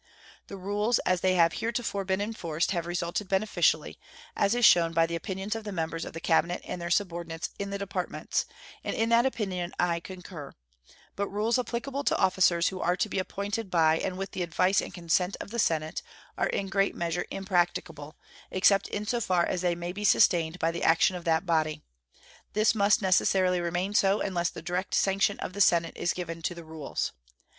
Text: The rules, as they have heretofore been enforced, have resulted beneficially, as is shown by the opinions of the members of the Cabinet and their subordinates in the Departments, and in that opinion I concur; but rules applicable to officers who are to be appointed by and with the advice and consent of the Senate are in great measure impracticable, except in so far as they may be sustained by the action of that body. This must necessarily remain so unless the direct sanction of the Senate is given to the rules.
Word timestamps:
The 0.47 0.57
rules, 0.57 0.97
as 1.05 1.21
they 1.21 1.35
have 1.35 1.53
heretofore 1.53 2.05
been 2.05 2.21
enforced, 2.21 2.71
have 2.71 2.87
resulted 2.87 3.27
beneficially, 3.29 3.99
as 4.35 4.55
is 4.55 4.65
shown 4.65 4.93
by 4.93 5.05
the 5.05 5.15
opinions 5.15 5.53
of 5.55 5.63
the 5.63 5.71
members 5.71 6.05
of 6.05 6.13
the 6.13 6.19
Cabinet 6.19 6.61
and 6.65 6.81
their 6.81 6.89
subordinates 6.89 7.51
in 7.59 7.69
the 7.69 7.77
Departments, 7.77 8.47
and 8.83 8.95
in 8.95 9.09
that 9.09 9.27
opinion 9.27 9.75
I 9.79 9.99
concur; 9.99 10.53
but 11.15 11.29
rules 11.29 11.59
applicable 11.59 12.03
to 12.05 12.17
officers 12.17 12.69
who 12.69 12.81
are 12.81 12.97
to 12.97 13.09
be 13.09 13.19
appointed 13.19 13.69
by 13.69 13.99
and 13.99 14.17
with 14.17 14.31
the 14.31 14.41
advice 14.41 14.81
and 14.81 14.91
consent 14.91 15.37
of 15.39 15.51
the 15.51 15.59
Senate 15.59 16.01
are 16.35 16.49
in 16.49 16.65
great 16.69 16.95
measure 16.95 17.27
impracticable, 17.29 18.15
except 18.49 18.87
in 18.87 19.05
so 19.05 19.21
far 19.21 19.45
as 19.45 19.61
they 19.61 19.75
may 19.75 19.91
be 19.91 20.03
sustained 20.03 20.57
by 20.57 20.71
the 20.71 20.81
action 20.81 21.15
of 21.15 21.25
that 21.25 21.45
body. 21.45 21.83
This 22.53 22.73
must 22.73 23.03
necessarily 23.03 23.61
remain 23.61 23.93
so 23.93 24.19
unless 24.19 24.49
the 24.49 24.63
direct 24.63 24.95
sanction 24.95 25.39
of 25.41 25.53
the 25.53 25.61
Senate 25.61 25.93
is 25.95 26.11
given 26.11 26.41
to 26.41 26.55
the 26.55 26.63
rules. 26.65 27.11